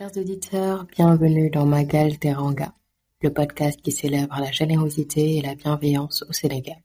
Chers 0.00 0.16
auditeurs, 0.16 0.86
bienvenue 0.86 1.50
dans 1.50 1.66
Magal 1.66 2.18
Teranga, 2.18 2.72
le 3.20 3.30
podcast 3.30 3.82
qui 3.82 3.92
célèbre 3.92 4.40
la 4.40 4.50
générosité 4.50 5.36
et 5.36 5.42
la 5.42 5.54
bienveillance 5.54 6.24
au 6.26 6.32
Sénégal. 6.32 6.82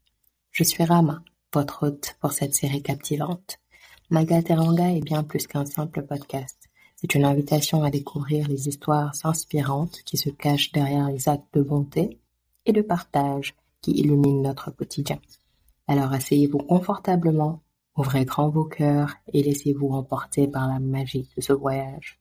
Je 0.52 0.66
suis 0.66 0.84
Rama, 0.84 1.23
votre 1.54 1.88
hôte 1.88 2.18
pour 2.20 2.34
cette 2.34 2.54
série 2.54 2.84
captivante. 2.84 3.58
Magal 4.09 4.44
Teranga 4.44 4.91
est 4.91 5.00
bien 5.00 5.23
plus 5.23 5.48
qu'un 5.48 5.64
simple 5.64 6.05
podcast. 6.05 6.58
C'est 6.98 7.16
une 7.16 7.23
invitation 7.23 7.84
à 7.84 7.90
découvrir 7.90 8.50
les 8.50 8.68
histoires 8.68 9.14
inspirantes 9.23 10.02
qui 10.04 10.18
se 10.18 10.30
cachent 10.30 10.73
derrière 10.73 11.08
les 11.08 11.30
actes 11.30 11.54
de 11.54 11.62
bonté 11.62 12.20
et 12.66 12.73
de 12.73 12.82
partage 12.82 13.55
qui 13.80 13.91
illuminent 13.91 14.41
notre 14.41 14.72
quotidien. 14.72 15.22
Alors 15.88 16.12
asseyez-vous 16.12 16.58
confortablement, 16.58 17.62
ouvrez 17.95 18.26
grand 18.26 18.50
vos 18.50 18.66
cœurs 18.66 19.16
et 19.32 19.41
laissez-vous 19.41 19.91
emporter 19.91 20.50
par 20.50 20.68
la 20.68 20.80
magie 20.80 21.30
de 21.38 21.41
ce 21.41 21.54
voyage. 21.54 22.20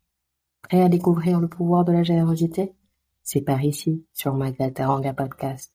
Prêt 0.64 0.80
à 0.80 0.88
découvrir 0.88 1.40
le 1.40 1.48
pouvoir 1.48 1.84
de 1.84 1.92
la 1.92 2.02
générosité? 2.02 2.72
C'est 3.22 3.42
par 3.42 3.62
ici, 3.62 4.06
sur 4.14 4.34
Magataranga 4.34 5.12
Podcast. 5.12 5.74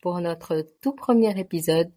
Pour 0.00 0.20
notre 0.20 0.66
tout 0.80 0.92
premier 0.92 1.38
épisode, 1.40 1.90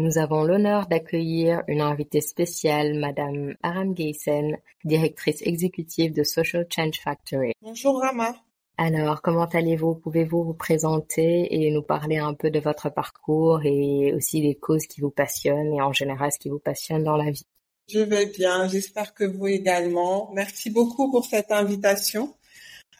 nous 0.00 0.18
avons 0.18 0.44
l'honneur 0.44 0.86
d'accueillir 0.86 1.62
une 1.68 1.82
invitée 1.82 2.22
spéciale, 2.22 2.94
Madame 2.94 3.54
Aram 3.62 3.92
Gaysen, 3.92 4.56
directrice 4.84 5.42
exécutive 5.42 6.12
de 6.12 6.22
Social 6.24 6.66
Change 6.74 6.98
Factory. 7.02 7.52
Bonjour 7.60 8.00
Rama. 8.00 8.34
Alors, 8.78 9.20
comment 9.20 9.44
allez-vous? 9.44 9.94
Pouvez-vous 9.94 10.42
vous 10.42 10.54
présenter 10.54 11.48
et 11.50 11.70
nous 11.70 11.82
parler 11.82 12.16
un 12.16 12.32
peu 12.32 12.50
de 12.50 12.60
votre 12.60 12.88
parcours 12.88 13.60
et 13.64 14.14
aussi 14.14 14.40
des 14.40 14.54
causes 14.54 14.86
qui 14.86 15.02
vous 15.02 15.10
passionnent 15.10 15.74
et 15.74 15.82
en 15.82 15.92
général 15.92 16.32
ce 16.32 16.38
qui 16.38 16.48
vous 16.48 16.58
passionne 16.58 17.04
dans 17.04 17.16
la 17.16 17.30
vie? 17.30 17.44
Je 17.88 18.00
vais 18.00 18.26
bien, 18.26 18.68
j'espère 18.68 19.12
que 19.12 19.24
vous 19.24 19.48
également. 19.48 20.30
Merci 20.32 20.70
beaucoup 20.70 21.10
pour 21.10 21.26
cette 21.26 21.52
invitation. 21.52 22.34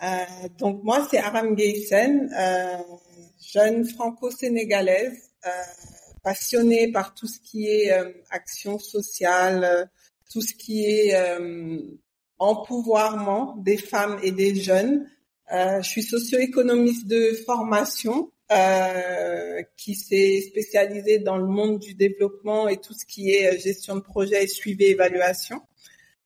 Euh, 0.03 0.25
donc 0.59 0.83
moi, 0.83 1.07
c'est 1.11 1.19
Aram 1.19 1.55
Gaysen, 1.55 2.31
euh, 2.39 2.77
jeune 3.41 3.87
franco-sénégalaise. 3.87 5.31
Euh, 5.47 5.51
passionnée 6.23 6.91
par 6.93 7.15
tout 7.15 7.27
ce 7.27 7.39
qui 7.41 7.67
est 7.69 7.93
euh, 7.93 8.13
action 8.31 8.79
sociale, 8.79 9.65
euh, 9.65 9.85
tout 10.31 10.41
ce 10.41 10.55
qui 10.55 10.85
est 10.85 11.15
euh, 11.15 11.79
empouvoirment 12.39 13.57
des 13.59 13.77
femmes 13.77 14.19
et 14.23 14.33
des 14.33 14.55
jeunes. 14.55 15.07
je 15.51 15.83
suis 15.83 16.03
socio-économiste 16.03 17.07
de 17.07 17.33
formation 17.45 18.33
qui 19.77 19.95
s'est 19.95 20.41
spécialisée 20.49 21.19
dans 21.19 21.37
le 21.37 21.47
monde 21.47 21.79
du 21.79 21.95
développement 21.95 22.69
et 22.69 22.79
tout 22.79 22.95
ce 22.95 23.05
qui 23.05 23.31
est 23.31 23.59
gestion 23.59 23.97
de 23.97 24.01
projet, 24.01 24.47
suivi, 24.47 24.85
évaluation. 24.85 25.61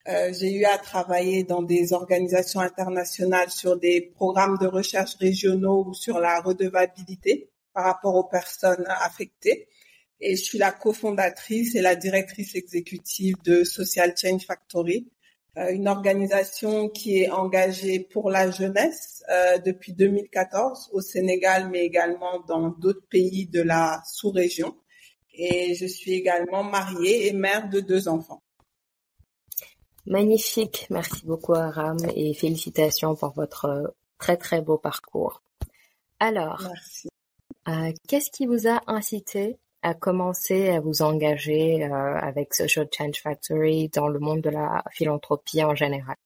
j'ai 0.06 0.52
eu 0.52 0.64
à 0.66 0.78
travailler 0.78 1.42
dans 1.42 1.62
des 1.62 1.92
organisations 1.92 2.60
internationales 2.60 3.50
sur 3.50 3.76
des 3.76 4.12
programmes 4.14 4.58
de 4.60 4.68
recherche 4.68 5.16
régionaux 5.16 5.86
ou 5.88 5.94
sur 5.94 6.20
la 6.20 6.40
redevabilité 6.40 7.50
par 7.72 7.84
rapport 7.86 8.14
aux 8.14 8.28
personnes 8.28 8.84
affectées 8.88 9.68
et 10.24 10.36
je 10.36 10.42
suis 10.42 10.58
la 10.58 10.72
cofondatrice 10.72 11.74
et 11.74 11.82
la 11.82 11.96
directrice 11.96 12.54
exécutive 12.54 13.36
de 13.44 13.62
Social 13.62 14.14
Change 14.16 14.46
Factory, 14.46 15.06
euh, 15.58 15.70
une 15.70 15.86
organisation 15.86 16.88
qui 16.88 17.18
est 17.18 17.28
engagée 17.28 18.00
pour 18.00 18.30
la 18.30 18.50
jeunesse 18.50 19.22
euh, 19.30 19.58
depuis 19.58 19.92
2014 19.92 20.88
au 20.92 21.02
Sénégal, 21.02 21.68
mais 21.70 21.84
également 21.84 22.40
dans 22.48 22.70
d'autres 22.70 23.06
pays 23.10 23.46
de 23.46 23.60
la 23.60 24.02
sous-région. 24.10 24.74
Et 25.34 25.74
je 25.74 25.84
suis 25.84 26.14
également 26.14 26.64
mariée 26.64 27.26
et 27.26 27.34
mère 27.34 27.68
de 27.68 27.80
deux 27.80 28.08
enfants. 28.08 28.42
Magnifique, 30.06 30.86
merci 30.88 31.26
beaucoup 31.26 31.54
Aram 31.54 31.98
et 32.14 32.32
félicitations 32.32 33.14
pour 33.14 33.32
votre 33.34 33.94
très 34.18 34.38
très 34.38 34.62
beau 34.62 34.78
parcours. 34.78 35.42
Alors, 36.18 36.66
euh, 37.68 37.92
qu'est-ce 38.08 38.30
qui 38.30 38.46
vous 38.46 38.68
a 38.68 38.80
incité 38.86 39.58
à 39.84 39.92
commencer 39.92 40.70
à 40.70 40.80
vous 40.80 41.02
engager 41.02 41.84
euh, 41.84 42.18
avec 42.18 42.54
Social 42.54 42.88
Change 42.90 43.20
Factory 43.20 43.90
dans 43.90 44.08
le 44.08 44.18
monde 44.18 44.40
de 44.40 44.48
la 44.48 44.82
philanthropie 44.90 45.62
en 45.62 45.74
général? 45.74 46.16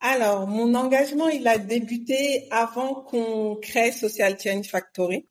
Alors, 0.00 0.46
mon 0.46 0.72
engagement, 0.76 1.28
il 1.28 1.48
a 1.48 1.58
débuté 1.58 2.46
avant 2.52 2.94
qu'on 2.94 3.56
crée 3.56 3.90
Social 3.90 4.38
Change 4.38 4.68
Factory. 4.68 5.28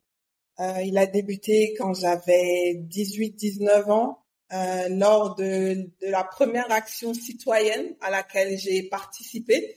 Euh, 0.59 0.81
il 0.83 0.97
a 0.97 1.05
débuté 1.05 1.73
quand 1.77 1.93
j'avais 1.93 2.73
18-19 2.89 3.89
ans, 3.89 4.19
euh, 4.51 4.89
lors 4.89 5.35
de, 5.35 5.89
la 6.01 6.25
première 6.25 6.69
action 6.73 7.13
citoyenne 7.13 7.95
à 8.01 8.11
laquelle 8.11 8.57
j'ai 8.57 8.83
participé, 8.83 9.75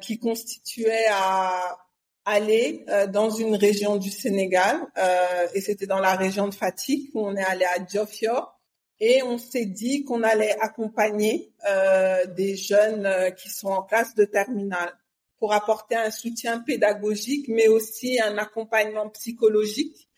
qui 0.00 0.18
constituait 0.18 1.06
à 1.08 1.78
aller 2.28 2.84
euh, 2.88 3.06
dans 3.06 3.30
une 3.30 3.56
région 3.56 3.96
du 3.96 4.10
Sénégal 4.10 4.76
euh, 4.98 5.46
et 5.54 5.62
c'était 5.62 5.86
dans 5.86 5.98
la 5.98 6.14
région 6.14 6.46
de 6.46 6.54
Fatigue 6.54 7.10
où 7.14 7.26
on 7.26 7.34
est 7.34 7.42
allé 7.42 7.64
à 7.64 7.78
Diofior 7.78 8.60
et 9.00 9.22
on 9.22 9.38
s'est 9.38 9.64
dit 9.64 10.04
qu'on 10.04 10.22
allait 10.22 10.56
accompagner 10.60 11.52
euh, 11.68 12.26
des 12.26 12.54
jeunes 12.56 13.08
qui 13.36 13.48
sont 13.48 13.68
en 13.68 13.82
classe 13.82 14.14
de 14.14 14.26
terminale 14.26 14.92
pour 15.38 15.54
apporter 15.54 15.94
un 15.94 16.10
soutien 16.10 16.60
pédagogique 16.60 17.46
mais 17.48 17.66
aussi 17.66 18.20
un 18.20 18.36
accompagnement 18.36 19.08
psychologique 19.10 20.08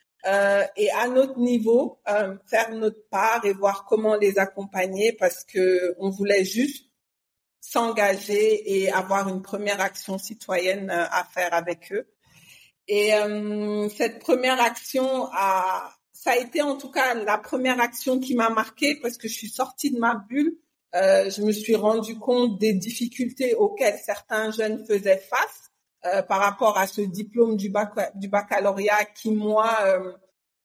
et 0.76 0.90
à 0.98 1.08
notre 1.08 1.38
niveau 1.38 1.98
faire 2.46 2.70
notre 2.74 3.02
part 3.08 3.42
et 3.46 3.54
voir 3.54 3.86
comment 3.88 4.16
les 4.16 4.38
accompagner 4.38 5.12
parce 5.12 5.44
que 5.44 5.94
on 5.98 6.10
voulait 6.10 6.44
juste 6.44 6.89
s'engager 7.70 8.82
et 8.82 8.90
avoir 8.90 9.28
une 9.28 9.42
première 9.42 9.80
action 9.80 10.18
citoyenne 10.18 10.90
euh, 10.90 11.06
à 11.10 11.24
faire 11.24 11.54
avec 11.54 11.92
eux. 11.92 12.06
Et 12.88 13.14
euh, 13.14 13.88
cette 13.88 14.18
première 14.18 14.60
action 14.60 15.28
a, 15.32 15.92
ça 16.12 16.32
a 16.32 16.36
été 16.36 16.60
en 16.62 16.76
tout 16.76 16.90
cas 16.90 17.14
la 17.14 17.38
première 17.38 17.80
action 17.80 18.18
qui 18.18 18.34
m'a 18.34 18.50
marquée 18.50 18.98
parce 19.00 19.16
que 19.16 19.28
je 19.28 19.34
suis 19.34 19.48
sortie 19.48 19.92
de 19.92 19.98
ma 19.98 20.16
bulle. 20.16 20.56
Euh, 20.96 21.30
je 21.30 21.42
me 21.42 21.52
suis 21.52 21.76
rendu 21.76 22.18
compte 22.18 22.58
des 22.58 22.72
difficultés 22.72 23.54
auxquelles 23.54 24.00
certains 24.04 24.50
jeunes 24.50 24.84
faisaient 24.84 25.22
face 25.30 25.70
euh, 26.06 26.22
par 26.22 26.40
rapport 26.40 26.76
à 26.76 26.88
ce 26.88 27.00
diplôme 27.02 27.56
du, 27.56 27.70
bac 27.70 27.92
du 28.16 28.26
baccalauréat 28.28 29.04
qui 29.14 29.30
moi 29.30 29.78
euh, 29.84 30.12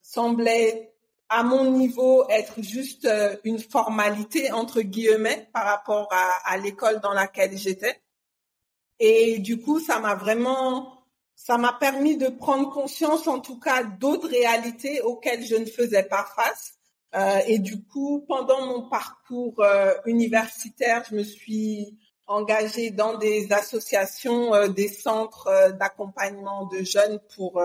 semblait 0.01 0.94
à 1.29 1.43
mon 1.43 1.71
niveau 1.71 2.27
être 2.29 2.61
juste 2.61 3.05
euh, 3.05 3.35
une 3.43 3.59
formalité 3.59 4.51
entre 4.51 4.81
guillemets 4.81 5.49
par 5.53 5.65
rapport 5.65 6.09
à, 6.11 6.57
l'école 6.57 6.99
dans 7.01 7.13
laquelle 7.13 7.57
j'étais. 7.57 7.99
Et 8.99 9.39
du 9.39 9.59
coup, 9.59 9.79
ça 9.79 9.99
m'a 9.99 10.15
vraiment, 10.15 11.03
ça 11.35 11.57
m'a 11.57 11.73
permis 11.73 12.17
de 12.17 12.27
prendre 12.27 12.71
conscience 12.71 13.27
en 13.27 13.39
tout 13.39 13.59
cas 13.59 13.83
d'autres 13.83 14.29
réalités 14.29 15.01
auxquelles 15.01 15.43
je 15.43 15.55
ne 15.55 15.65
faisais 15.65 16.03
pas 16.03 16.25
face. 16.35 16.73
Euh, 17.15 17.39
et 17.47 17.59
du 17.59 17.83
coup, 17.83 18.25
pendant 18.27 18.65
mon 18.65 18.89
parcours 18.89 19.59
euh, 19.59 19.93
universitaire, 20.05 21.03
je 21.09 21.15
me 21.15 21.23
suis 21.23 21.97
engagée 22.27 22.91
dans 22.91 23.17
des 23.17 23.51
associations, 23.51 24.67
des 24.69 24.87
centres 24.87 25.71
d'accompagnement 25.77 26.65
de 26.65 26.83
jeunes 26.83 27.19
pour 27.35 27.61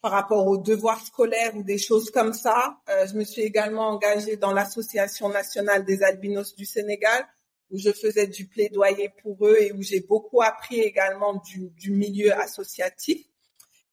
par 0.00 0.12
rapport 0.12 0.46
aux 0.46 0.58
devoirs 0.58 1.04
scolaires 1.04 1.56
ou 1.56 1.62
des 1.62 1.78
choses 1.78 2.10
comme 2.10 2.32
ça. 2.32 2.78
Euh, 2.88 3.06
je 3.06 3.14
me 3.14 3.24
suis 3.24 3.42
également 3.42 3.88
engagée 3.88 4.36
dans 4.36 4.52
l'Association 4.52 5.28
nationale 5.28 5.84
des 5.84 6.02
albinos 6.02 6.54
du 6.54 6.64
Sénégal, 6.64 7.26
où 7.70 7.78
je 7.78 7.90
faisais 7.90 8.26
du 8.26 8.46
plaidoyer 8.46 9.10
pour 9.22 9.46
eux 9.46 9.56
et 9.60 9.72
où 9.72 9.82
j'ai 9.82 10.00
beaucoup 10.00 10.42
appris 10.42 10.80
également 10.80 11.42
du, 11.44 11.70
du, 11.70 11.90
milieu 11.90 12.32
associatif. 12.34 13.26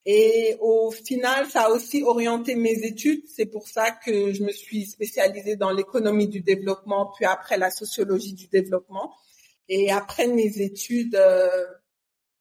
Et 0.05 0.57
au 0.59 0.91
final, 0.91 1.49
ça 1.49 1.63
a 1.63 1.69
aussi 1.69 2.03
orienté 2.03 2.55
mes 2.55 2.85
études. 2.85 3.23
C'est 3.27 3.45
pour 3.45 3.67
ça 3.67 3.91
que 3.91 4.33
je 4.33 4.43
me 4.43 4.51
suis 4.51 4.85
spécialisée 4.85 5.55
dans 5.55 5.71
l'économie 5.71 6.27
du 6.27 6.41
développement, 6.41 7.11
puis 7.15 7.25
après 7.25 7.57
la 7.57 7.71
sociologie 7.71 8.33
du 8.33 8.47
développement. 8.47 9.13
Et 9.69 9.91
après 9.91 10.27
mes 10.27 10.61
études, 10.61 11.15
euh, 11.15 11.65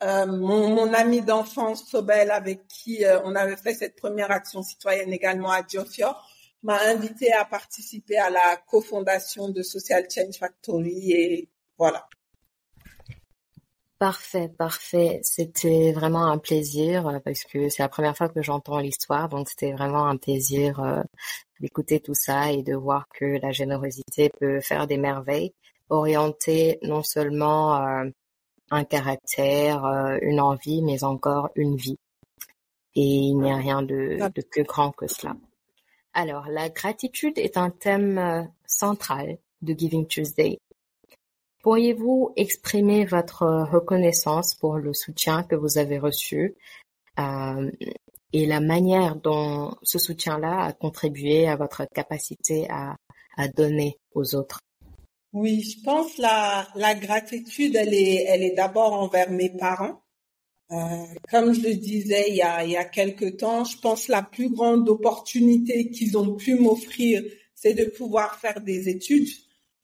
euh, 0.02 0.26
mon, 0.26 0.93
ami 0.93 1.22
d'enfance, 1.22 1.84
Sobel, 1.88 2.31
avec 2.31 2.66
qui 2.66 3.04
euh, 3.04 3.20
on 3.25 3.37
avait 3.37 3.56
fait 3.56 3.75
cette 3.75 3.94
première 3.96 4.31
action 4.32 4.62
citoyenne 4.62 5.12
également 5.12 5.50
à 5.50 5.62
Diofior, 5.62 6.28
m'a 6.62 6.81
invité 6.87 7.32
à 7.32 7.44
participer 7.44 8.19
à 8.19 8.31
la 8.31 8.56
cofondation 8.69 9.49
de 9.49 9.62
Social 9.62 10.04
Change 10.10 10.37
Factory 10.38 11.12
et 11.12 11.49
voilà. 11.78 12.08
Parfait, 13.99 14.49
parfait. 14.49 15.20
C'était 15.22 15.93
vraiment 15.93 16.25
un 16.25 16.38
plaisir 16.38 17.06
euh, 17.06 17.19
parce 17.20 17.44
que 17.44 17.69
c'est 17.69 17.84
la 17.84 17.88
première 17.88 18.16
fois 18.16 18.28
que 18.28 18.43
j'entends 18.43 18.81
l'histoire, 18.81 19.28
donc 19.28 19.48
c'était 19.48 19.72
vraiment 19.72 20.06
un 20.08 20.16
plaisir 20.16 21.05
d'écouter 21.60 22.00
tout 22.00 22.14
ça 22.14 22.50
et 22.50 22.64
de 22.64 22.75
voir 22.75 23.06
que 23.08 23.40
la 23.40 23.52
générosité 23.52 24.31
peut 24.40 24.60
faire 24.60 24.88
des 24.88 24.96
merveilles, 24.96 25.55
orienter 25.90 26.81
non 26.82 27.05
seulement 27.05 28.05
un 28.72 28.84
caractère, 28.84 29.84
une 30.22 30.40
envie, 30.40 30.82
mais 30.82 31.04
encore 31.04 31.50
une 31.54 31.76
vie. 31.76 31.98
Et 32.94 33.00
il 33.00 33.36
n'y 33.38 33.50
a 33.50 33.56
rien 33.56 33.82
de, 33.82 34.19
de 34.28 34.42
plus 34.42 34.64
grand 34.64 34.90
que 34.90 35.06
cela. 35.06 35.36
Alors, 36.14 36.46
la 36.48 36.69
gratitude 36.69 37.38
est 37.38 37.56
un 37.56 37.70
thème 37.70 38.50
central 38.66 39.38
de 39.62 39.72
Giving 39.72 40.06
Tuesday. 40.06 40.58
Pourriez-vous 41.62 42.32
exprimer 42.34 43.04
votre 43.04 43.46
reconnaissance 43.70 44.56
pour 44.56 44.78
le 44.78 44.92
soutien 44.92 45.44
que 45.44 45.54
vous 45.54 45.78
avez 45.78 45.98
reçu 45.98 46.56
euh, 47.20 47.70
et 48.32 48.46
la 48.46 48.60
manière 48.60 49.14
dont 49.14 49.76
ce 49.82 49.98
soutien-là 49.98 50.64
a 50.64 50.72
contribué 50.72 51.46
à 51.46 51.54
votre 51.54 51.86
capacité 51.94 52.69
à, 52.69 52.96
à 53.36 53.46
donner 53.46 53.96
aux 54.14 54.34
autres? 54.34 54.58
Oui, 55.32 55.62
je 55.62 55.82
pense 55.82 56.19
la, 56.19 56.69
la 56.75 56.94
gratitude, 56.94 57.75
elle 57.76 57.94
est, 57.94 58.25
elle 58.29 58.43
est 58.43 58.55
d'abord 58.55 58.93
envers 58.93 59.31
mes 59.31 59.50
parents. 59.50 60.02
Euh, 60.70 60.76
comme 61.31 61.55
je 61.55 61.61
le 61.61 61.75
disais 61.75 62.26
il 62.31 62.37
y 62.37 62.43
a, 62.43 62.64
il 62.64 62.70
y 62.73 62.76
a 62.76 62.84
quelque 62.84 63.26
temps, 63.26 63.64
je 63.64 63.79
pense 63.79 64.08
la 64.08 64.23
plus 64.23 64.50
grande 64.50 64.88
opportunité 64.88 65.90
qu'ils 65.90 66.17
ont 66.17 66.34
pu 66.37 66.55
m'offrir, 66.55 67.23
c'est 67.55 67.75
de 67.75 67.84
pouvoir 67.87 68.38
faire 68.40 68.61
des 68.61 68.88
études. 68.88 69.29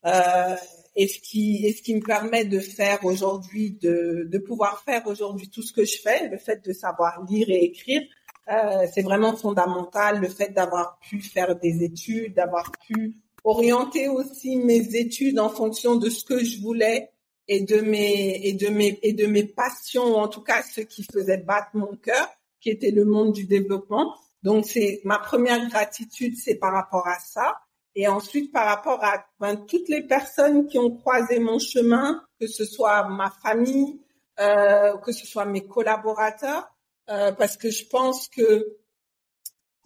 Euh, 0.06 0.56
et 0.96 1.08
ce 1.08 1.18
qui 1.20 1.66
et 1.66 1.72
ce 1.72 1.82
qui 1.82 1.94
me 1.94 2.00
permet 2.00 2.44
de 2.44 2.58
faire 2.60 3.04
aujourd'hui 3.04 3.78
de 3.82 4.28
de 4.30 4.38
pouvoir 4.38 4.82
faire 4.84 5.06
aujourd'hui 5.06 5.48
tout 5.48 5.62
ce 5.62 5.72
que 5.72 5.84
je 5.84 5.98
fais 6.00 6.28
le 6.28 6.38
fait 6.38 6.64
de 6.64 6.72
savoir 6.72 7.24
lire 7.28 7.48
et 7.50 7.64
écrire 7.64 8.02
euh, 8.50 8.86
c'est 8.92 9.02
vraiment 9.02 9.36
fondamental 9.36 10.20
le 10.20 10.28
fait 10.28 10.50
d'avoir 10.50 10.98
pu 11.00 11.20
faire 11.20 11.56
des 11.56 11.82
études 11.84 12.34
d'avoir 12.34 12.70
pu 12.86 13.16
orienter 13.44 14.08
aussi 14.08 14.56
mes 14.56 14.96
études 14.96 15.38
en 15.38 15.48
fonction 15.48 15.96
de 15.96 16.10
ce 16.10 16.24
que 16.24 16.42
je 16.44 16.60
voulais 16.60 17.10
et 17.46 17.62
de 17.62 17.80
mes 17.80 18.40
et 18.44 18.52
de 18.52 18.68
mes 18.68 18.98
et 19.02 19.12
de 19.12 19.26
mes 19.26 19.44
passions 19.44 20.16
en 20.16 20.28
tout 20.28 20.42
cas 20.42 20.62
ce 20.62 20.80
qui 20.82 21.04
faisait 21.04 21.38
battre 21.38 21.70
mon 21.74 21.96
cœur 21.96 22.28
qui 22.60 22.70
était 22.70 22.90
le 22.90 23.04
monde 23.04 23.32
du 23.32 23.46
développement. 23.46 24.14
Donc 24.42 24.66
c'est 24.66 25.00
ma 25.04 25.18
première 25.18 25.68
gratitude 25.68 26.34
c'est 26.36 26.56
par 26.56 26.72
rapport 26.72 27.06
à 27.06 27.18
ça. 27.18 27.56
Et 27.94 28.06
ensuite, 28.06 28.52
par 28.52 28.66
rapport 28.66 29.02
à 29.02 29.26
ben, 29.40 29.56
toutes 29.66 29.88
les 29.88 30.02
personnes 30.02 30.68
qui 30.68 30.78
ont 30.78 30.96
croisé 30.96 31.40
mon 31.40 31.58
chemin, 31.58 32.22
que 32.38 32.46
ce 32.46 32.64
soit 32.64 33.08
ma 33.08 33.28
famille, 33.42 34.00
euh, 34.38 34.96
que 34.98 35.10
ce 35.10 35.26
soit 35.26 35.46
mes 35.46 35.66
collaborateurs, 35.66 36.68
euh, 37.10 37.32
parce 37.32 37.56
que 37.56 37.70
je 37.70 37.84
pense 37.86 38.28
que 38.28 38.76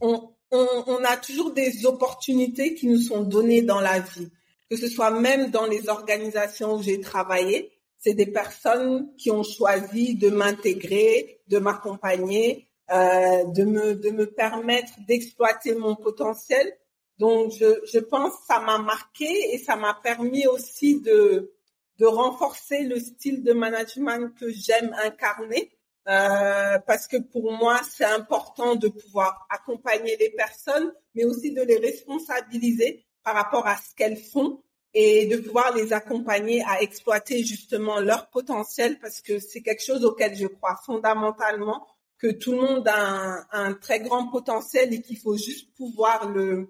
on, 0.02 0.34
on, 0.52 0.84
on, 0.86 1.04
a 1.04 1.16
toujours 1.16 1.52
des 1.52 1.86
opportunités 1.86 2.74
qui 2.74 2.86
nous 2.86 3.00
sont 3.00 3.22
données 3.22 3.62
dans 3.62 3.80
la 3.80 3.98
vie, 3.98 4.30
que 4.70 4.76
ce 4.76 4.88
soit 4.88 5.10
même 5.10 5.50
dans 5.50 5.66
les 5.66 5.88
organisations 5.88 6.76
où 6.76 6.82
j'ai 6.82 7.00
travaillé. 7.00 7.72
C'est 7.98 8.14
des 8.14 8.26
personnes 8.26 9.14
qui 9.16 9.30
ont 9.30 9.42
choisi 9.42 10.14
de 10.14 10.28
m'intégrer, 10.30 11.40
de 11.48 11.58
m'accompagner, 11.58 12.68
euh, 12.90 13.44
de 13.44 13.64
me 13.64 13.94
de 13.94 14.10
me 14.10 14.26
permettre 14.26 14.92
d'exploiter 15.06 15.74
mon 15.74 15.96
potentiel 15.96 16.76
donc, 17.22 17.52
je, 17.52 17.80
je 17.92 18.00
pense 18.00 18.32
que 18.32 18.46
ça 18.48 18.58
m'a 18.58 18.78
marqué 18.78 19.54
et 19.54 19.58
ça 19.58 19.76
m'a 19.76 19.94
permis 19.94 20.46
aussi 20.48 21.00
de, 21.00 21.52
de 21.98 22.04
renforcer 22.04 22.80
le 22.80 22.98
style 22.98 23.44
de 23.44 23.52
management 23.52 24.34
que 24.38 24.50
j'aime 24.50 24.92
incarner. 25.04 25.70
Euh, 26.08 26.78
parce 26.86 27.06
que 27.06 27.16
pour 27.16 27.52
moi, 27.52 27.80
c'est 27.88 28.04
important 28.04 28.74
de 28.74 28.88
pouvoir 28.88 29.46
accompagner 29.50 30.16
les 30.18 30.30
personnes, 30.30 30.92
mais 31.14 31.24
aussi 31.24 31.52
de 31.52 31.62
les 31.62 31.76
responsabiliser 31.78 33.04
par 33.22 33.34
rapport 33.34 33.66
à 33.66 33.76
ce 33.76 33.94
qu'elles 33.94 34.16
font 34.16 34.60
et 34.94 35.26
de 35.26 35.36
pouvoir 35.38 35.74
les 35.74 35.92
accompagner 35.92 36.62
à 36.66 36.82
exploiter 36.82 37.44
justement 37.44 38.00
leur 38.00 38.28
potentiel 38.30 38.98
parce 38.98 39.22
que 39.22 39.38
c'est 39.38 39.62
quelque 39.62 39.84
chose 39.84 40.04
auquel 40.04 40.34
je 40.36 40.46
crois 40.46 40.78
fondamentalement 40.84 41.86
que 42.18 42.30
tout 42.30 42.52
le 42.52 42.58
monde 42.58 42.88
a 42.88 43.46
un, 43.52 43.72
très 43.74 44.00
grand 44.00 44.28
potentiel 44.28 44.92
et 44.92 45.00
qu'il 45.00 45.18
faut 45.18 45.36
juste 45.36 45.74
pouvoir 45.76 46.28
le, 46.28 46.68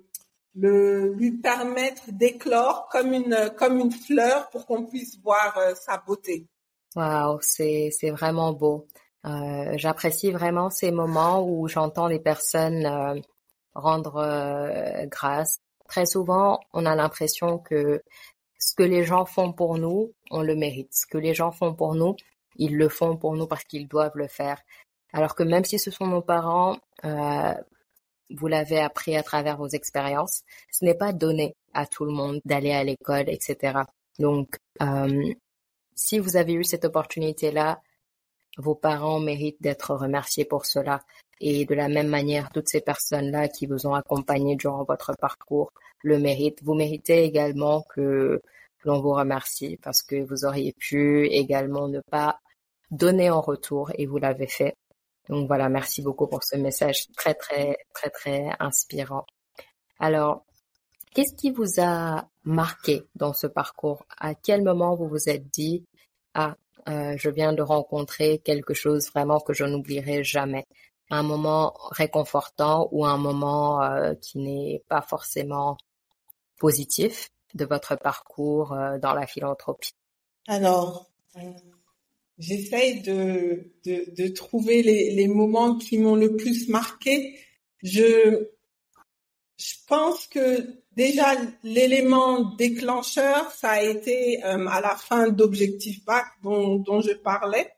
lui 0.54 1.32
permettre 1.32 2.10
d'éclore 2.12 2.88
comme 2.90 3.12
une 3.12 3.50
comme 3.56 3.78
une 3.78 3.92
fleur 3.92 4.48
pour 4.50 4.66
qu'on 4.66 4.86
puisse 4.86 5.18
voir 5.20 5.56
euh, 5.58 5.74
sa 5.74 5.98
beauté. 5.98 6.46
Waouh, 6.94 7.38
c'est 7.42 7.90
c'est 7.90 8.10
vraiment 8.10 8.52
beau. 8.52 8.86
Euh, 9.26 9.74
J'apprécie 9.76 10.32
vraiment 10.32 10.70
ces 10.70 10.90
moments 10.90 11.46
où 11.46 11.68
j'entends 11.68 12.08
les 12.08 12.18
personnes 12.18 12.86
euh, 12.86 13.20
rendre 13.74 14.16
euh, 14.16 15.06
grâce. 15.06 15.58
Très 15.88 16.06
souvent, 16.06 16.60
on 16.72 16.86
a 16.86 16.94
l'impression 16.94 17.58
que 17.58 18.02
ce 18.58 18.74
que 18.74 18.82
les 18.82 19.04
gens 19.04 19.24
font 19.24 19.52
pour 19.52 19.78
nous, 19.78 20.12
on 20.30 20.42
le 20.42 20.54
mérite. 20.54 20.92
Ce 20.92 21.06
que 21.06 21.18
les 21.18 21.34
gens 21.34 21.52
font 21.52 21.74
pour 21.74 21.94
nous, 21.94 22.16
ils 22.56 22.76
le 22.76 22.88
font 22.88 23.16
pour 23.16 23.34
nous 23.34 23.46
parce 23.46 23.64
qu'ils 23.64 23.88
doivent 23.88 24.16
le 24.16 24.28
faire. 24.28 24.60
Alors 25.12 25.34
que 25.34 25.42
même 25.42 25.64
si 25.64 25.78
ce 25.78 25.90
sont 25.90 26.06
nos 26.06 26.22
parents, 26.22 26.78
euh, 27.04 27.54
vous 28.30 28.46
l'avez 28.46 28.80
appris 28.80 29.16
à 29.16 29.22
travers 29.22 29.56
vos 29.56 29.68
expériences. 29.68 30.42
Ce 30.70 30.84
n'est 30.84 30.94
pas 30.94 31.12
donné 31.12 31.54
à 31.74 31.86
tout 31.86 32.04
le 32.04 32.12
monde 32.12 32.40
d'aller 32.44 32.72
à 32.72 32.84
l'école, 32.84 33.28
etc. 33.28 33.80
Donc, 34.18 34.56
euh, 34.80 35.32
si 35.94 36.18
vous 36.18 36.36
avez 36.36 36.54
eu 36.54 36.64
cette 36.64 36.84
opportunité-là, 36.84 37.80
vos 38.58 38.74
parents 38.74 39.20
méritent 39.20 39.60
d'être 39.62 39.94
remerciés 39.94 40.44
pour 40.44 40.66
cela. 40.66 41.02
Et 41.40 41.64
de 41.64 41.74
la 41.74 41.88
même 41.88 42.08
manière, 42.08 42.50
toutes 42.50 42.68
ces 42.68 42.80
personnes-là 42.80 43.48
qui 43.48 43.66
vous 43.66 43.86
ont 43.86 43.94
accompagné 43.94 44.56
durant 44.56 44.84
votre 44.84 45.12
parcours 45.16 45.72
le 46.02 46.18
méritent. 46.18 46.62
Vous 46.62 46.74
méritez 46.74 47.24
également 47.24 47.82
que 47.94 48.40
l'on 48.84 49.00
vous 49.00 49.12
remercie 49.12 49.78
parce 49.82 50.02
que 50.02 50.22
vous 50.22 50.44
auriez 50.44 50.72
pu 50.72 51.26
également 51.28 51.88
ne 51.88 52.00
pas 52.00 52.40
donner 52.90 53.30
en 53.30 53.40
retour 53.40 53.90
et 53.96 54.06
vous 54.06 54.18
l'avez 54.18 54.46
fait. 54.46 54.76
Donc 55.28 55.46
voilà, 55.46 55.68
merci 55.68 56.02
beaucoup 56.02 56.26
pour 56.26 56.42
ce 56.44 56.56
message 56.56 57.06
très 57.16 57.34
très 57.34 57.76
très 57.94 58.10
très 58.10 58.50
inspirant. 58.58 59.24
Alors, 59.98 60.44
qu'est-ce 61.14 61.34
qui 61.34 61.50
vous 61.50 61.80
a 61.80 62.28
marqué 62.44 63.02
dans 63.14 63.32
ce 63.32 63.46
parcours? 63.46 64.04
À 64.18 64.34
quel 64.34 64.62
moment 64.62 64.96
vous 64.96 65.08
vous 65.08 65.28
êtes 65.28 65.48
dit 65.50 65.84
ah 66.34 66.56
euh, 66.88 67.14
je 67.16 67.30
viens 67.30 67.52
de 67.52 67.62
rencontrer 67.62 68.38
quelque 68.38 68.74
chose 68.74 69.08
vraiment 69.10 69.40
que 69.40 69.52
je 69.52 69.64
n'oublierai 69.64 70.24
jamais 70.24 70.64
Un 71.10 71.22
moment 71.22 71.74
réconfortant 71.90 72.88
ou 72.90 73.04
un 73.06 73.18
moment 73.18 73.82
euh, 73.82 74.14
qui 74.14 74.38
n'est 74.38 74.82
pas 74.88 75.02
forcément 75.02 75.76
positif 76.58 77.28
de 77.54 77.64
votre 77.64 77.96
parcours 77.96 78.72
euh, 78.72 78.98
dans 78.98 79.14
la 79.14 79.26
philanthropie 79.26 79.92
Alors, 80.48 81.10
j'essaye 82.38 83.02
de, 83.02 83.72
de, 83.84 84.28
trouver 84.28 84.82
les, 84.82 85.14
les 85.14 85.28
moments 85.28 85.76
qui 85.76 85.98
m'ont 85.98 86.16
le 86.16 86.36
plus 86.36 86.68
marqué. 86.68 87.38
Je, 87.82 88.51
je 89.62 89.74
pense 89.86 90.26
que 90.26 90.66
déjà 90.96 91.34
l'élément 91.62 92.40
déclencheur, 92.56 93.50
ça 93.52 93.70
a 93.70 93.82
été 93.82 94.44
euh, 94.44 94.66
à 94.66 94.80
la 94.80 94.96
fin 94.96 95.28
d'Objectif 95.28 96.04
Bac 96.04 96.26
dont, 96.42 96.78
dont 96.78 97.00
je 97.00 97.12
parlais. 97.12 97.72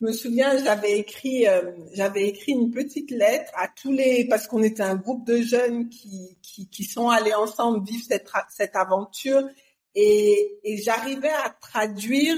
Je 0.00 0.06
me 0.06 0.12
souviens, 0.12 0.62
j'avais 0.62 0.98
écrit, 0.98 1.46
euh, 1.46 1.72
j'avais 1.94 2.28
écrit 2.28 2.52
une 2.52 2.70
petite 2.70 3.10
lettre 3.10 3.50
à 3.54 3.68
tous 3.68 3.92
les, 3.92 4.26
parce 4.28 4.46
qu'on 4.46 4.62
était 4.62 4.82
un 4.82 4.96
groupe 4.96 5.26
de 5.26 5.40
jeunes 5.40 5.88
qui, 5.88 6.38
qui, 6.42 6.68
qui 6.68 6.84
sont 6.84 7.08
allés 7.08 7.34
ensemble 7.34 7.86
vivre 7.86 8.04
cette, 8.06 8.28
cette 8.50 8.76
aventure, 8.76 9.48
et, 9.94 10.58
et 10.64 10.76
j'arrivais 10.78 11.32
à 11.44 11.50
traduire 11.50 12.36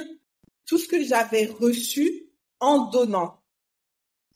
tout 0.67 0.79
ce 0.79 0.89
que 0.89 1.03
j'avais 1.03 1.47
reçu 1.47 2.27
en 2.61 2.91
donnant. 2.91 3.42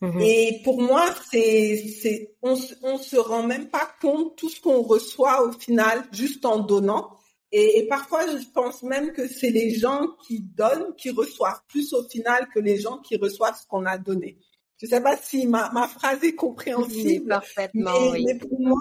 Mhm. 0.00 0.20
Et 0.20 0.60
pour 0.64 0.80
moi, 0.80 1.04
c'est, 1.30 1.76
c'est, 2.00 2.36
on, 2.42 2.56
on 2.82 2.98
se 2.98 3.16
rend 3.16 3.42
même 3.42 3.68
pas 3.68 3.88
compte 4.00 4.36
tout 4.36 4.48
ce 4.48 4.60
qu'on 4.60 4.82
reçoit 4.82 5.46
au 5.46 5.52
final 5.52 6.04
juste 6.12 6.44
en 6.44 6.58
donnant. 6.58 7.10
Et, 7.52 7.78
et, 7.78 7.86
parfois, 7.86 8.26
je 8.26 8.44
pense 8.52 8.82
même 8.82 9.12
que 9.12 9.28
c'est 9.28 9.50
les 9.50 9.74
gens 9.74 10.08
qui 10.26 10.40
donnent 10.40 10.94
qui 10.96 11.10
reçoivent 11.10 11.62
plus 11.68 11.92
au 11.92 12.02
final 12.08 12.48
que 12.52 12.58
les 12.58 12.78
gens 12.78 12.98
qui 12.98 13.16
reçoivent 13.16 13.58
ce 13.58 13.66
qu'on 13.66 13.86
a 13.86 13.98
donné. 13.98 14.38
Je 14.78 14.86
sais 14.86 15.00
pas 15.00 15.16
si 15.16 15.46
ma, 15.46 15.70
ma 15.72 15.88
phrase 15.88 16.22
est 16.22 16.34
compréhensible, 16.34 17.28
parfaitement, 17.28 18.10
mais, 18.12 18.22
mais 18.26 18.34
pour 18.34 18.60
moi, 18.60 18.78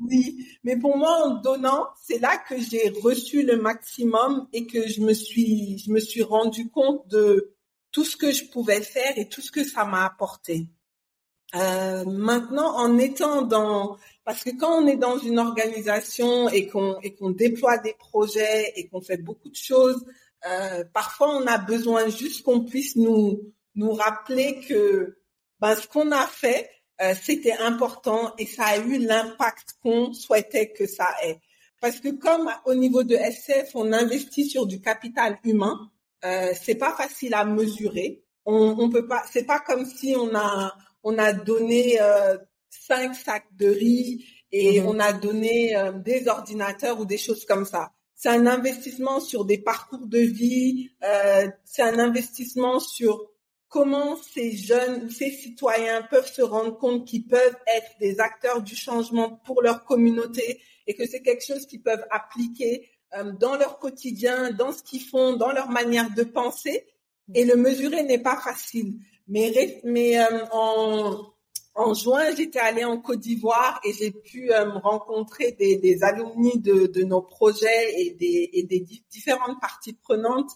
oui, 0.00 0.46
mais 0.64 0.76
pour 0.76 0.96
moi, 0.96 1.26
en 1.26 1.40
donnant, 1.40 1.88
c'est 2.02 2.18
là 2.18 2.36
que 2.48 2.58
j'ai 2.60 2.88
reçu 3.02 3.42
le 3.42 3.56
maximum 3.56 4.48
et 4.52 4.66
que 4.66 4.88
je 4.88 5.00
me 5.00 5.12
suis, 5.12 5.78
je 5.78 5.92
me 5.92 6.00
suis 6.00 6.22
rendu 6.22 6.70
compte 6.70 7.06
de 7.08 7.54
tout 7.90 8.04
ce 8.04 8.16
que 8.16 8.32
je 8.32 8.44
pouvais 8.44 8.82
faire 8.82 9.16
et 9.16 9.28
tout 9.28 9.40
ce 9.40 9.50
que 9.50 9.64
ça 9.64 9.84
m'a 9.84 10.04
apporté. 10.04 10.66
Euh, 11.54 12.04
maintenant, 12.04 12.76
en 12.76 12.98
étant 12.98 13.42
dans, 13.42 13.96
parce 14.24 14.44
que 14.44 14.50
quand 14.50 14.82
on 14.82 14.86
est 14.86 14.96
dans 14.96 15.18
une 15.18 15.38
organisation 15.38 16.48
et 16.50 16.66
qu'on 16.66 17.00
et 17.00 17.14
qu'on 17.14 17.30
déploie 17.30 17.78
des 17.78 17.94
projets 17.94 18.72
et 18.76 18.88
qu'on 18.88 19.00
fait 19.00 19.16
beaucoup 19.16 19.48
de 19.48 19.56
choses, 19.56 20.04
euh, 20.46 20.84
parfois 20.92 21.34
on 21.36 21.46
a 21.46 21.56
besoin 21.56 22.08
juste 22.08 22.44
qu'on 22.44 22.64
puisse 22.64 22.96
nous 22.96 23.40
nous 23.76 23.92
rappeler 23.92 24.60
que 24.68 25.18
ben, 25.60 25.74
ce 25.74 25.88
qu'on 25.88 26.12
a 26.12 26.26
fait, 26.26 26.70
euh, 27.00 27.14
c'était 27.20 27.56
important 27.56 28.34
et 28.36 28.46
ça 28.46 28.64
a 28.66 28.78
eu 28.78 28.98
l'impact 28.98 29.76
qu'on 29.82 30.12
souhaitait 30.12 30.72
que 30.72 30.86
ça 30.86 31.08
ait. 31.22 31.40
Parce 31.80 32.00
que 32.00 32.08
comme 32.10 32.50
au 32.66 32.74
niveau 32.74 33.04
de 33.04 33.14
SF, 33.14 33.70
on 33.74 33.92
investit 33.92 34.46
sur 34.48 34.66
du 34.66 34.80
capital 34.80 35.38
humain, 35.44 35.90
Euh, 36.24 36.52
c'est 36.60 36.74
pas 36.74 36.92
facile 36.94 37.34
à 37.34 37.44
mesurer. 37.44 38.22
On, 38.44 38.76
on 38.78 38.90
peut 38.90 39.06
pas. 39.06 39.22
C'est 39.30 39.44
pas 39.44 39.60
comme 39.60 39.84
si 39.84 40.14
on 40.16 40.34
a 40.34 40.74
on 41.02 41.18
a 41.18 41.32
donné 41.32 42.00
euh, 42.00 42.36
cinq 42.70 43.14
sacs 43.14 43.46
de 43.56 43.68
riz 43.68 44.24
et 44.52 44.80
mhm. 44.80 44.86
on 44.86 44.98
a 45.00 45.12
donné 45.12 45.76
euh, 45.76 45.92
des 45.92 46.28
ordinateurs 46.28 47.00
ou 47.00 47.04
des 47.04 47.18
choses 47.18 47.44
comme 47.44 47.64
ça. 47.64 47.92
C'est 48.14 48.30
un 48.30 48.46
investissement 48.46 49.20
sur 49.20 49.44
des 49.44 49.58
parcours 49.58 50.06
de 50.06 50.18
vie. 50.18 50.90
Euh, 51.04 51.48
c'est 51.64 51.82
un 51.82 51.98
investissement 51.98 52.80
sur 52.80 53.30
comment 53.68 54.16
ces 54.16 54.56
jeunes 54.56 55.04
ou 55.04 55.10
ces 55.10 55.30
citoyens 55.30 56.02
peuvent 56.10 56.30
se 56.30 56.42
rendre 56.42 56.76
compte 56.78 57.06
qu'ils 57.06 57.26
peuvent 57.26 57.56
être 57.76 57.92
des 58.00 58.18
acteurs 58.18 58.62
du 58.62 58.74
changement 58.74 59.40
pour 59.44 59.62
leur 59.62 59.84
communauté 59.84 60.60
et 60.86 60.94
que 60.94 61.06
c'est 61.06 61.22
quelque 61.22 61.44
chose 61.44 61.66
qu'ils 61.66 61.82
peuvent 61.82 62.04
appliquer 62.10 62.88
euh, 63.16 63.32
dans 63.32 63.56
leur 63.56 63.78
quotidien, 63.78 64.50
dans 64.52 64.72
ce 64.72 64.82
qu'ils 64.82 65.02
font, 65.02 65.36
dans 65.36 65.52
leur 65.52 65.70
manière 65.70 66.10
de 66.14 66.22
penser. 66.22 66.86
Et 67.34 67.44
le 67.44 67.56
mesurer 67.56 68.02
n'est 68.02 68.22
pas 68.22 68.40
facile. 68.40 68.94
Mais, 69.28 69.80
mais 69.84 70.18
euh, 70.18 70.44
en, 70.52 71.32
en 71.74 71.94
juin, 71.94 72.34
j'étais 72.36 72.58
allée 72.58 72.84
en 72.84 72.98
Côte 72.98 73.20
d'Ivoire 73.20 73.80
et 73.84 73.92
j'ai 73.92 74.10
pu 74.10 74.50
euh, 74.50 74.70
rencontrer 74.70 75.52
des, 75.52 75.76
des 75.76 76.02
alumni 76.02 76.58
de, 76.58 76.86
de, 76.86 77.02
nos 77.02 77.22
projets 77.22 78.00
et 78.00 78.10
des, 78.10 78.50
et 78.52 78.62
des 78.64 78.84
différentes 79.10 79.60
parties 79.60 79.92
prenantes. 79.92 80.50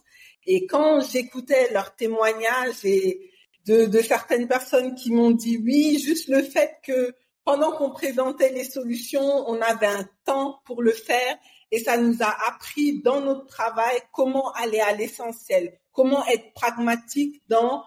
Et 0.46 0.66
quand 0.66 1.00
j'écoutais 1.00 1.72
leurs 1.72 1.94
témoignages 1.94 2.84
et 2.84 3.30
de, 3.66 3.84
de 3.84 4.00
certaines 4.00 4.48
personnes 4.48 4.94
qui 4.94 5.12
m'ont 5.12 5.30
dit 5.30 5.58
oui, 5.58 5.98
juste 5.98 6.28
le 6.28 6.42
fait 6.42 6.78
que 6.84 7.14
pendant 7.44 7.72
qu'on 7.72 7.90
présentait 7.90 8.52
les 8.52 8.64
solutions, 8.64 9.44
on 9.48 9.60
avait 9.60 9.86
un 9.86 10.08
temps 10.24 10.60
pour 10.64 10.82
le 10.82 10.92
faire 10.92 11.38
et 11.72 11.78
ça 11.78 11.96
nous 11.96 12.22
a 12.22 12.36
appris 12.48 13.00
dans 13.02 13.20
notre 13.22 13.46
travail 13.46 13.98
comment 14.12 14.52
aller 14.52 14.78
à 14.78 14.92
l'essentiel, 14.92 15.72
comment 15.92 16.24
être 16.26 16.52
pragmatique 16.52 17.42
dans 17.48 17.82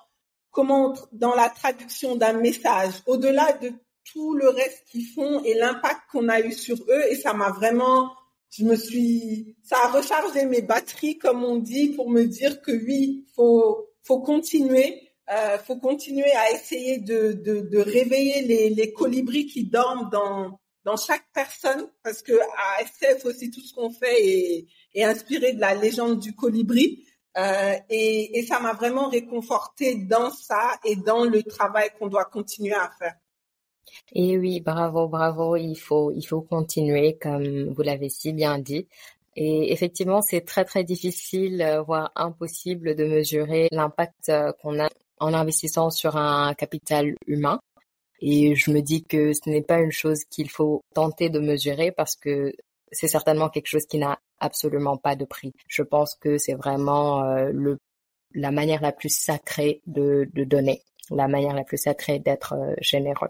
comment 0.51 0.93
dans 1.11 1.35
la 1.35 1.49
traduction 1.49 2.15
d'un 2.15 2.33
message, 2.33 2.93
au-delà 3.05 3.53
de 3.53 3.71
tout 4.11 4.33
le 4.33 4.49
reste 4.49 4.85
qu'ils 4.89 5.05
font 5.05 5.43
et 5.43 5.53
l'impact 5.53 6.01
qu'on 6.11 6.29
a 6.29 6.39
eu 6.41 6.51
sur 6.51 6.77
eux 6.89 7.03
et 7.09 7.15
ça 7.15 7.33
m'a 7.33 7.51
vraiment 7.51 8.11
je 8.49 8.63
me 8.63 8.75
suis 8.75 9.55
ça 9.63 9.77
a 9.83 9.91
rechargé 9.91 10.45
mes 10.45 10.61
batteries 10.61 11.17
comme 11.17 11.43
on 11.43 11.57
dit 11.57 11.89
pour 11.89 12.09
me 12.09 12.25
dire 12.25 12.61
que 12.61 12.71
oui, 12.71 13.25
faut 13.35 13.87
faut 14.01 14.21
continuer 14.21 15.11
euh, 15.31 15.57
faut 15.59 15.77
continuer 15.77 16.31
à 16.31 16.51
essayer 16.51 16.99
de, 16.99 17.33
de, 17.33 17.61
de 17.61 17.79
réveiller 17.79 18.41
les, 18.43 18.69
les 18.69 18.93
colibris 18.93 19.47
qui 19.47 19.65
dorment 19.65 20.09
dans, 20.11 20.59
dans 20.85 20.97
chaque 20.97 21.25
personne, 21.33 21.89
parce 22.03 22.21
que 22.21 22.33
à 22.33 22.81
SF 22.83 23.25
aussi 23.25 23.51
tout 23.51 23.59
ce 23.59 23.73
qu'on 23.73 23.89
fait 23.89 24.65
est, 24.93 25.03
inspiré 25.03 25.53
de 25.53 25.59
la 25.59 25.75
légende 25.75 26.19
du 26.19 26.35
colibri. 26.35 27.03
Euh, 27.37 27.73
et, 27.89 28.39
et, 28.39 28.45
ça 28.45 28.61
m'a 28.61 28.71
vraiment 28.71 29.09
réconforté 29.09 29.95
dans 29.95 30.31
ça 30.31 30.79
et 30.85 30.95
dans 30.95 31.25
le 31.25 31.43
travail 31.43 31.89
qu'on 31.99 32.07
doit 32.07 32.23
continuer 32.23 32.73
à 32.73 32.89
faire. 32.97 33.15
Et 34.13 34.37
oui, 34.37 34.61
bravo, 34.61 35.09
bravo. 35.09 35.57
Il 35.57 35.75
faut, 35.75 36.11
il 36.11 36.23
faut 36.23 36.41
continuer, 36.41 37.17
comme 37.17 37.73
vous 37.73 37.81
l'avez 37.81 38.07
si 38.07 38.31
bien 38.31 38.57
dit. 38.57 38.87
Et 39.35 39.73
effectivement, 39.73 40.21
c'est 40.21 40.41
très 40.41 40.63
très 40.63 40.85
difficile, 40.85 41.61
euh, 41.61 41.81
voire 41.81 42.11
impossible 42.15 42.95
de 42.95 43.03
mesurer 43.03 43.67
l'impact 43.71 44.29
euh, 44.29 44.53
qu'on 44.61 44.79
a 44.79 44.87
en 45.19 45.33
investissant 45.33 45.89
sur 45.89 46.15
un 46.15 46.53
capital 46.53 47.15
humain. 47.27 47.59
Et 48.27 48.55
je 48.55 48.71
me 48.71 48.81
dis 48.81 49.03
que 49.03 49.33
ce 49.33 49.47
n'est 49.51 49.61
pas 49.61 49.79
une 49.79 49.91
chose 49.91 50.23
qu'il 50.25 50.49
faut 50.49 50.83
tenter 50.95 51.29
de 51.29 51.37
mesurer 51.37 51.91
parce 51.91 52.15
que 52.15 52.55
c'est 52.91 53.07
certainement 53.07 53.49
quelque 53.49 53.67
chose 53.67 53.85
qui 53.85 53.99
n'a 53.99 54.19
absolument 54.39 54.97
pas 54.97 55.15
de 55.15 55.25
prix. 55.25 55.53
Je 55.67 55.83
pense 55.83 56.15
que 56.15 56.39
c'est 56.39 56.55
vraiment 56.55 57.23
euh, 57.23 57.51
le, 57.53 57.77
la 58.33 58.49
manière 58.49 58.81
la 58.81 58.91
plus 58.91 59.15
sacrée 59.15 59.83
de, 59.85 60.27
de 60.33 60.43
donner, 60.43 60.81
la 61.11 61.27
manière 61.27 61.53
la 61.53 61.63
plus 61.63 61.77
sacrée 61.77 62.17
d'être 62.17 62.53
euh, 62.53 62.73
généreux. 62.81 63.29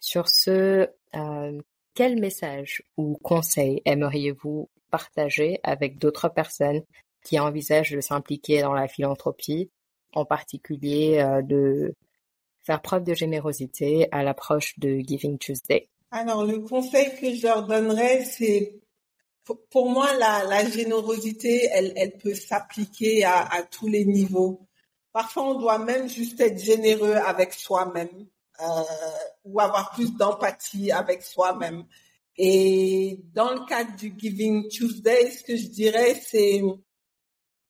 Sur 0.00 0.28
ce, 0.28 0.88
euh, 1.14 1.62
quel 1.94 2.18
message 2.18 2.82
ou 2.96 3.16
conseil 3.22 3.82
aimeriez-vous 3.84 4.68
partager 4.90 5.60
avec 5.62 5.96
d'autres 5.96 6.28
personnes 6.28 6.82
qui 7.24 7.38
envisagent 7.38 7.92
de 7.92 8.00
s'impliquer 8.00 8.62
dans 8.62 8.74
la 8.74 8.88
philanthropie 8.88 9.70
en 10.12 10.24
particulier 10.24 11.24
de 11.44 11.94
faire 12.68 12.82
preuve 12.82 13.04
de 13.04 13.14
générosité 13.14 14.08
à 14.12 14.22
l'approche 14.22 14.78
de 14.78 14.98
Giving 14.98 15.38
Tuesday 15.38 15.88
Alors, 16.10 16.44
le 16.44 16.58
conseil 16.58 17.16
que 17.18 17.34
je 17.34 17.46
leur 17.46 17.66
donnerais, 17.66 18.26
c'est 18.26 18.78
pour 19.70 19.88
moi, 19.88 20.12
la, 20.18 20.68
générosité, 20.68 21.70
elle, 21.72 21.94
elle 21.96 22.18
peut 22.18 22.34
s'appliquer 22.34 23.24
à, 23.24 23.40
à, 23.40 23.62
tous 23.62 23.88
les 23.88 24.04
niveaux. 24.04 24.68
Parfois, 25.14 25.44
on 25.44 25.54
doit 25.54 25.78
même 25.78 26.10
juste 26.10 26.38
être 26.40 26.58
généreux 26.58 27.14
avec 27.14 27.54
soi-même 27.54 28.26
euh, 28.60 28.82
ou 29.44 29.58
avoir 29.60 29.92
plus 29.92 30.14
d'empathie 30.14 30.92
avec 30.92 31.22
soi-même. 31.22 31.86
Et 32.36 33.20
dans 33.32 33.54
le 33.54 33.64
cadre 33.64 33.96
du 33.96 34.14
Giving 34.14 34.68
Tuesday, 34.68 35.30
ce 35.30 35.42
que 35.42 35.56
je 35.56 35.68
dirais, 35.68 36.20
c'est 36.22 36.60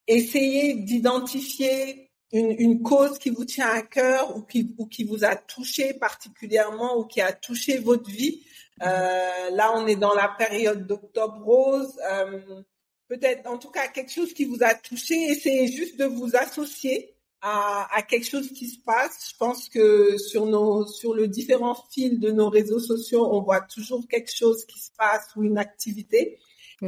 essayer 0.07 0.73
d'identifier 0.73 2.08
une, 2.31 2.55
une, 2.59 2.81
cause 2.83 3.17
qui 3.17 3.29
vous 3.29 3.45
tient 3.45 3.69
à 3.69 3.81
cœur 3.81 4.35
ou 4.35 4.41
qui, 4.41 4.73
ou 4.77 4.85
qui 4.85 5.03
vous 5.03 5.23
a 5.23 5.35
touché 5.35 5.93
particulièrement 5.93 6.97
ou 6.97 7.05
qui 7.05 7.21
a 7.21 7.33
touché 7.33 7.79
votre 7.79 8.09
vie. 8.09 8.43
Euh, 8.81 9.49
là, 9.51 9.73
on 9.75 9.87
est 9.87 9.95
dans 9.95 10.13
la 10.13 10.27
période 10.37 10.85
d'octobre 10.87 11.43
rose. 11.43 11.93
Euh, 12.11 12.61
Peut-être, 13.09 13.49
en 13.49 13.57
tout 13.57 13.71
cas, 13.71 13.87
quelque 13.87 14.11
chose 14.11 14.35
qui 14.35 14.45
vous 14.45 14.61
a 14.61 14.75
touché. 14.75 15.15
Essayez 15.15 15.67
juste 15.67 15.97
de 15.97 16.05
vous 16.05 16.35
associer 16.35 17.15
à, 17.41 17.87
à, 17.91 18.03
quelque 18.03 18.27
chose 18.27 18.49
qui 18.51 18.67
se 18.67 18.77
passe. 18.79 19.31
Je 19.31 19.35
pense 19.35 19.67
que 19.67 20.15
sur 20.19 20.45
nos, 20.45 20.85
sur 20.85 21.15
le 21.15 21.27
différent 21.27 21.75
fil 21.91 22.19
de 22.19 22.29
nos 22.29 22.49
réseaux 22.49 22.79
sociaux, 22.79 23.27
on 23.31 23.41
voit 23.41 23.61
toujours 23.61 24.07
quelque 24.07 24.31
chose 24.31 24.63
qui 24.65 24.79
se 24.79 24.91
passe 24.95 25.27
ou 25.35 25.43
une 25.43 25.57
activité. 25.57 26.37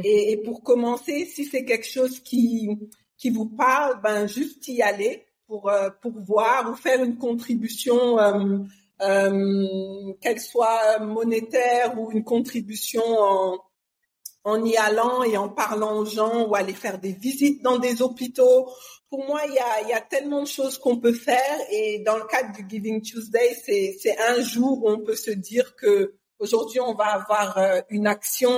Et, 0.04 0.30
et 0.30 0.36
pour 0.36 0.62
commencer, 0.62 1.26
si 1.26 1.44
c'est 1.44 1.64
quelque 1.64 1.88
chose 1.88 2.20
qui 2.20 2.78
qui 3.22 3.30
vous 3.30 3.46
parle, 3.46 4.00
ben 4.02 4.26
juste 4.26 4.66
y 4.66 4.82
aller 4.82 5.24
pour, 5.46 5.68
euh, 5.68 5.90
pour 6.00 6.12
voir 6.12 6.70
ou 6.70 6.74
faire 6.74 7.02
une 7.02 7.18
contribution, 7.18 8.18
euh, 8.18 8.58
euh, 9.00 10.12
qu'elle 10.20 10.40
soit 10.40 10.98
monétaire 11.00 11.98
ou 11.98 12.10
une 12.12 12.24
contribution 12.24 13.02
en, 13.04 13.58
en 14.44 14.64
y 14.64 14.76
allant 14.76 15.22
et 15.24 15.36
en 15.36 15.48
parlant 15.48 15.98
aux 15.98 16.04
gens 16.04 16.46
ou 16.46 16.54
aller 16.54 16.72
faire 16.72 16.98
des 16.98 17.12
visites 17.12 17.62
dans 17.62 17.78
des 17.78 18.02
hôpitaux. 18.02 18.68
Pour 19.10 19.26
moi, 19.26 19.42
il 19.46 19.54
y 19.54 19.58
a, 19.58 19.88
y 19.88 19.92
a 19.92 20.00
tellement 20.00 20.42
de 20.42 20.48
choses 20.48 20.78
qu'on 20.78 20.98
peut 20.98 21.12
faire 21.12 21.58
et 21.70 21.98
dans 22.00 22.16
le 22.16 22.24
cadre 22.24 22.52
du 22.56 22.64
Giving 22.68 23.02
Tuesday, 23.02 23.54
c'est, 23.64 24.16
un 24.18 24.40
jour 24.40 24.84
où 24.84 24.88
on 24.88 25.00
peut 25.00 25.16
se 25.16 25.30
dire 25.30 25.76
que 25.76 26.14
aujourd'hui 26.38 26.80
on 26.80 26.94
va 26.94 27.06
avoir 27.06 27.58
une 27.90 28.06
action. 28.06 28.56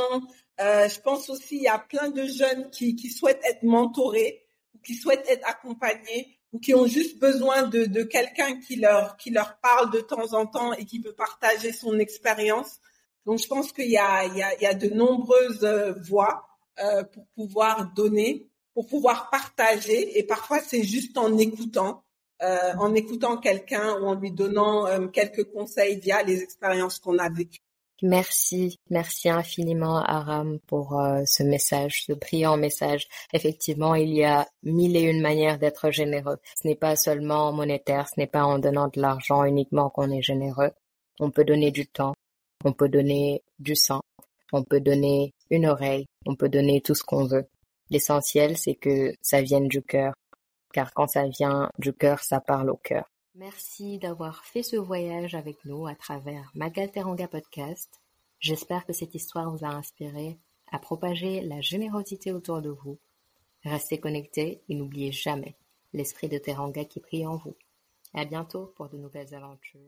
Je 0.59 1.01
pense 1.01 1.29
aussi 1.29 1.57
il 1.57 1.63
y 1.63 1.69
a 1.69 1.81
plein 1.81 2.09
de 2.11 2.25
jeunes 2.25 2.71
qui, 2.71 2.95
qui 2.95 3.09
souhaitent 3.09 3.43
être 3.45 3.65
mentorés, 3.65 4.45
qui 4.85 4.95
souhaitent 4.95 5.29
être 5.29 5.49
accompagnés 5.49 6.39
ou 6.55 6.61
qui 6.61 6.73
ont 6.73 6.87
juste 6.87 7.19
besoin 7.19 7.65
de, 7.65 7.85
de 7.85 8.05
quelqu'un 8.05 8.61
qui 8.61 8.77
leur 8.77 9.17
qui 9.17 9.31
leur 9.31 9.59
parle 9.59 9.91
de 9.91 10.01
temps 10.01 10.33
en 10.35 10.47
temps 10.47 10.73
et 10.73 10.85
qui 10.85 11.01
peut 11.01 11.13
partager 11.13 11.73
son 11.73 11.99
expérience. 11.99 12.79
Donc 13.27 13.41
je 13.41 13.49
pense 13.49 13.73
qu'il 13.73 13.89
y 13.89 13.95
y 13.95 13.99
a, 13.99 14.25
il 14.25 14.63
y 14.63 14.67
a 14.67 14.75
de 14.75 14.89
nombreuses 14.89 15.65
euh, 15.65 15.93
voies 15.95 16.47
euh, 16.79 17.03
pour 17.03 17.27
pouvoir 17.35 17.93
donner, 17.95 18.49
pour 18.73 18.87
pouvoir 18.87 19.31
partager 19.31 20.17
et 20.17 20.23
parfois 20.23 20.61
c'est 20.61 20.85
juste 20.85 21.19
en 21.19 21.37
écoutant, 21.39 22.05
euh, 22.43 22.73
en 22.79 22.95
écoutant 22.95 23.37
quelqu'un 23.37 23.99
ou 24.01 24.07
en 24.07 24.15
lui 24.15 24.31
donnant 24.31 24.87
euh, 24.87 25.09
quelques 25.09 25.51
conseils 25.51 25.99
via 25.99 26.23
les 26.23 26.41
expériences 26.41 27.01
qu'on 27.01 27.19
a 27.19 27.29
vécues. 27.29 27.64
Merci, 28.03 28.81
merci 28.91 29.29
infiniment 29.29 29.99
Aram 29.99 30.59
pour 30.67 30.99
euh, 30.99 31.23
ce 31.27 31.45
message, 31.45 32.05
ce 32.07 32.13
brillant 32.13 32.57
message. 32.57 33.07
Effectivement, 33.33 33.95
il 33.95 34.13
y 34.13 34.25
a 34.25 34.49
mille 34.65 34.97
et 34.97 35.03
une 35.03 35.21
manières 35.21 35.59
d'être 35.59 35.91
généreux. 35.91 36.39
Ce 36.61 36.67
n'est 36.67 36.75
pas 36.75 36.97
seulement 36.97 37.53
monétaire, 37.53 38.09
ce 38.09 38.19
n'est 38.19 38.27
pas 38.27 38.45
en 38.45 38.59
donnant 38.59 38.89
de 38.89 39.01
l'argent 39.01 39.45
uniquement 39.45 39.91
qu'on 39.91 40.11
est 40.11 40.23
généreux. 40.23 40.73
On 41.21 41.31
peut 41.31 41.45
donner 41.45 41.71
du 41.71 41.87
temps, 41.87 42.15
on 42.65 42.73
peut 42.73 42.89
donner 42.89 43.45
du 43.61 43.77
sang, 43.77 44.01
on 44.53 44.65
peut 44.65 44.81
donner 44.81 45.33
une 45.51 45.67
oreille, 45.67 46.07
on 46.27 46.35
peut 46.35 46.49
donner 46.49 46.81
tout 46.81 46.97
ce 46.97 47.05
qu'on 47.05 47.27
veut. 47.27 47.47
L'essentiel, 47.91 48.59
c'est 48.59 48.75
que 48.75 49.15
ça 49.23 49.41
vienne 49.41 49.69
du 49.69 49.83
cœur, 49.83 50.15
car 50.73 50.93
quand 50.95 51.07
ça 51.07 51.29
vient 51.29 51.71
du 51.79 51.93
cœur, 51.93 52.21
ça 52.25 52.41
parle 52.41 52.71
au 52.71 52.77
cœur. 52.77 53.05
Merci 53.37 53.99
d'avoir 53.99 54.45
fait 54.45 54.63
ce 54.63 54.77
voyage 54.77 55.35
avec 55.35 55.65
nous 55.65 55.89
à 55.89 55.97
travers 55.97 56.53
Magalteranga 56.55 57.27
Podcast. 57.27 58.01
J'espère 58.39 58.87
que 58.87 58.93
cette 58.93 59.17
histoire 59.17 59.51
vous 59.51 59.65
a 59.65 59.69
inspiré 59.71 60.39
à 60.71 60.79
propager 60.79 61.41
la 61.41 61.61
générosité 61.61 62.31
autour 62.31 62.63
de 62.63 62.71
vous. 62.71 62.97
Restez 63.65 63.99
connectés 63.99 64.63
et 64.69 64.75
n'oubliez 64.77 65.11
jamais 65.11 65.57
l'esprit 65.93 66.29
de 66.29 66.39
Teranga 66.39 66.85
qui 66.85 67.01
prie 67.01 67.27
en 67.27 67.37
vous. 67.37 67.57
À 68.15 68.25
bientôt 68.25 68.73
pour 68.77 68.89
de 68.89 68.99
nouvelles 68.99 69.35
aventures. 69.35 69.81